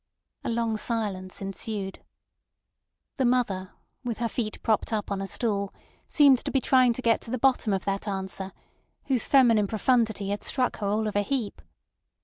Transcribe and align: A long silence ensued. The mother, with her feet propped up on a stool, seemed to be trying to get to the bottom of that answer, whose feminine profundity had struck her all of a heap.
A 0.43 0.49
long 0.49 0.77
silence 0.77 1.43
ensued. 1.43 1.99
The 3.17 3.25
mother, 3.25 3.73
with 4.03 4.17
her 4.17 4.27
feet 4.27 4.59
propped 4.63 4.91
up 4.91 5.11
on 5.11 5.21
a 5.21 5.27
stool, 5.27 5.71
seemed 6.07 6.39
to 6.39 6.49
be 6.49 6.59
trying 6.59 6.91
to 6.93 7.03
get 7.03 7.21
to 7.21 7.29
the 7.29 7.37
bottom 7.37 7.71
of 7.71 7.85
that 7.85 8.07
answer, 8.07 8.51
whose 9.03 9.27
feminine 9.27 9.67
profundity 9.67 10.29
had 10.29 10.43
struck 10.43 10.77
her 10.77 10.87
all 10.87 11.05
of 11.05 11.15
a 11.15 11.21
heap. 11.21 11.61